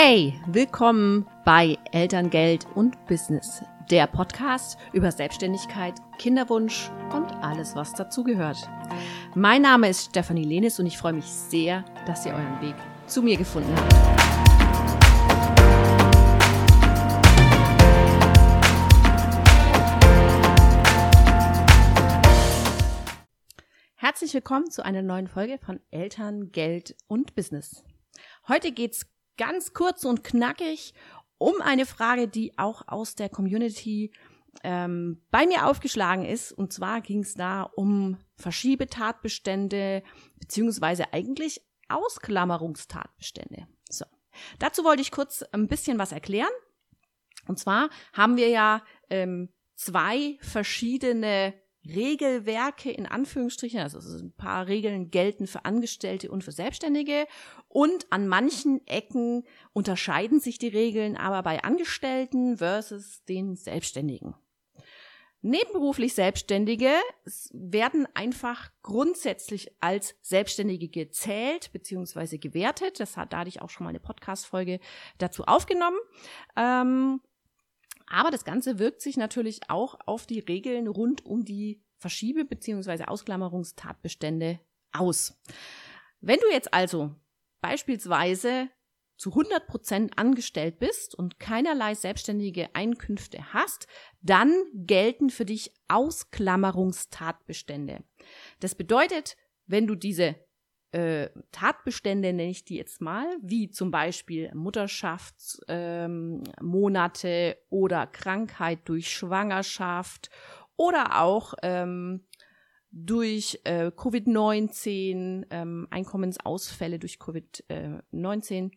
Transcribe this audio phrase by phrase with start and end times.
[0.00, 8.58] Hey, willkommen bei Elterngeld und Business, der Podcast über Selbstständigkeit, Kinderwunsch und alles, was dazugehört.
[9.34, 12.76] Mein Name ist Stefanie Lenis und ich freue mich sehr, dass ihr euren Weg
[13.08, 13.92] zu mir gefunden habt.
[23.96, 27.82] Herzlich willkommen zu einer neuen Folge von Eltern, Geld und Business.
[28.46, 29.04] Heute geht's
[29.38, 30.92] ganz kurz und knackig
[31.38, 34.12] um eine Frage, die auch aus der Community
[34.62, 36.52] ähm, bei mir aufgeschlagen ist.
[36.52, 40.02] Und zwar ging es da um Verschiebetatbestände
[40.38, 43.66] beziehungsweise eigentlich Ausklammerungstatbestände.
[43.88, 44.04] So,
[44.58, 46.50] dazu wollte ich kurz ein bisschen was erklären.
[47.46, 51.54] Und zwar haben wir ja ähm, zwei verschiedene
[51.88, 57.26] Regelwerke in Anführungsstrichen, also ein paar Regeln gelten für Angestellte und für Selbstständige
[57.68, 64.34] und an manchen Ecken unterscheiden sich die Regeln aber bei Angestellten versus den Selbstständigen.
[65.40, 66.90] Nebenberuflich Selbstständige
[67.52, 72.38] werden einfach grundsätzlich als Selbstständige gezählt bzw.
[72.38, 72.98] gewertet.
[72.98, 74.80] Das hat, da hatte ich auch schon mal eine Podcast-Folge
[75.18, 75.98] dazu aufgenommen.
[76.56, 77.20] Ähm,
[78.10, 83.04] aber das Ganze wirkt sich natürlich auch auf die Regeln rund um die Verschiebe- bzw.
[83.04, 84.58] Ausklammerungstatbestände
[84.92, 85.40] aus.
[86.20, 87.14] Wenn du jetzt also
[87.60, 88.70] beispielsweise
[89.16, 93.88] zu 100 Prozent angestellt bist und keinerlei selbstständige Einkünfte hast,
[94.22, 98.04] dann gelten für dich Ausklammerungstatbestände.
[98.60, 99.36] Das bedeutet,
[99.66, 100.36] wenn du diese
[100.92, 109.12] äh, Tatbestände nenne ich die jetzt mal, wie zum Beispiel Mutterschaftsmonate ähm, oder Krankheit durch
[109.12, 110.30] Schwangerschaft
[110.76, 112.24] oder auch ähm,
[112.90, 118.72] durch äh, Covid-19, ähm, Einkommensausfälle durch Covid-19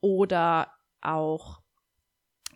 [0.00, 1.60] oder auch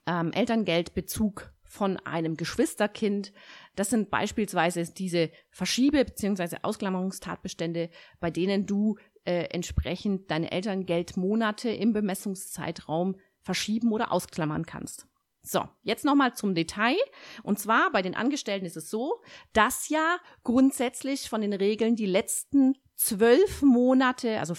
[0.07, 3.33] ähm, Elterngeldbezug von einem Geschwisterkind.
[3.77, 6.59] Das sind beispielsweise diese Verschiebe- bzw.
[6.61, 7.89] Ausklammerungstatbestände,
[8.21, 15.07] bei denen du äh, entsprechend deine Elterngeldmonate im Bemessungszeitraum verschieben oder ausklammern kannst.
[15.41, 16.99] So, jetzt nochmal zum Detail.
[17.43, 19.23] Und zwar bei den Angestellten ist es so,
[19.55, 24.55] dass ja grundsätzlich von den Regeln die letzten zwölf Monate, also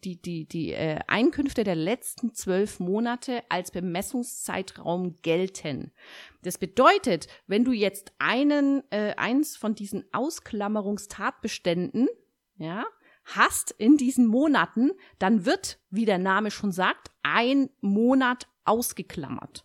[0.00, 5.92] die, die, die äh, Einkünfte der letzten zwölf Monate als Bemessungszeitraum gelten.
[6.42, 12.08] Das bedeutet, wenn du jetzt einen, äh, eins von diesen Ausklammerungstatbeständen,
[12.56, 12.84] ja,
[13.24, 19.64] hast in diesen Monaten, dann wird, wie der Name schon sagt, ein Monat ausgeklammert.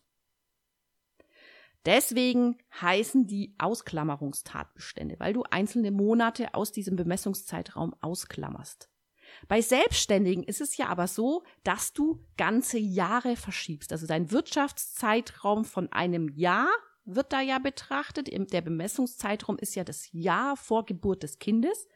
[1.86, 8.90] Deswegen heißen die Ausklammerungstatbestände, weil du einzelne Monate aus diesem Bemessungszeitraum ausklammerst.
[9.48, 13.92] Bei Selbstständigen ist es ja aber so, dass du ganze Jahre verschiebst.
[13.92, 16.70] Also dein Wirtschaftszeitraum von einem Jahr
[17.06, 18.30] wird da ja betrachtet.
[18.52, 21.88] Der Bemessungszeitraum ist ja das Jahr vor Geburt des Kindes.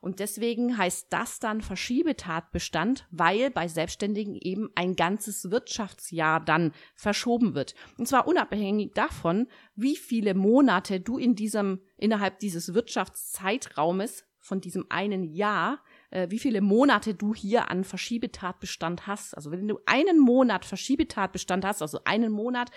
[0.00, 7.54] Und deswegen heißt das dann Verschiebetatbestand, weil bei Selbstständigen eben ein ganzes Wirtschaftsjahr dann verschoben
[7.54, 7.74] wird.
[7.98, 14.86] Und zwar unabhängig davon, wie viele Monate du in diesem, innerhalb dieses Wirtschaftszeitraumes von diesem
[14.88, 19.34] einen Jahr, äh, wie viele Monate du hier an Verschiebetatbestand hast.
[19.34, 22.70] Also wenn du einen Monat Verschiebetatbestand hast, also einen Monat